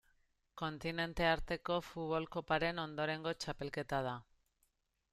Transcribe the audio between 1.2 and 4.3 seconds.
arteko Futbol Koparen ondorengo txapelketa da.